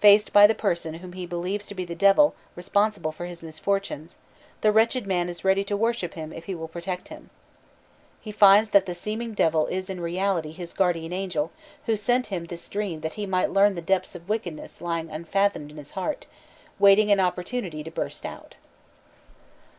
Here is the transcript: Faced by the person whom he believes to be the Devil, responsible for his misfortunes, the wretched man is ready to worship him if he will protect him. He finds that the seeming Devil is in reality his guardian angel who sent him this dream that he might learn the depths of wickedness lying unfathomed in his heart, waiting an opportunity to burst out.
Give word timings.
Faced 0.00 0.32
by 0.32 0.46
the 0.46 0.54
person 0.54 0.94
whom 0.94 1.12
he 1.12 1.26
believes 1.26 1.66
to 1.66 1.74
be 1.74 1.84
the 1.84 1.94
Devil, 1.94 2.34
responsible 2.54 3.12
for 3.12 3.26
his 3.26 3.42
misfortunes, 3.42 4.16
the 4.62 4.72
wretched 4.72 5.06
man 5.06 5.28
is 5.28 5.44
ready 5.44 5.64
to 5.64 5.76
worship 5.76 6.14
him 6.14 6.32
if 6.32 6.46
he 6.46 6.54
will 6.54 6.66
protect 6.66 7.08
him. 7.08 7.28
He 8.18 8.32
finds 8.32 8.70
that 8.70 8.86
the 8.86 8.94
seeming 8.94 9.34
Devil 9.34 9.66
is 9.66 9.90
in 9.90 10.00
reality 10.00 10.52
his 10.52 10.72
guardian 10.72 11.12
angel 11.12 11.52
who 11.84 11.94
sent 11.94 12.28
him 12.28 12.46
this 12.46 12.70
dream 12.70 13.02
that 13.02 13.14
he 13.20 13.26
might 13.26 13.50
learn 13.52 13.74
the 13.74 13.82
depths 13.82 14.14
of 14.14 14.30
wickedness 14.30 14.80
lying 14.80 15.10
unfathomed 15.10 15.70
in 15.70 15.76
his 15.76 15.90
heart, 15.90 16.24
waiting 16.78 17.10
an 17.12 17.20
opportunity 17.20 17.84
to 17.84 17.90
burst 17.90 18.24
out. 18.24 18.54